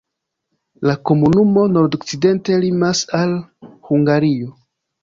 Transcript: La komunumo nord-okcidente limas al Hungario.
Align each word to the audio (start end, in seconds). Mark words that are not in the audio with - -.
La 0.89 0.95
komunumo 1.09 1.67
nord-okcidente 1.75 2.59
limas 2.65 3.07
al 3.21 3.39
Hungario. 3.93 4.55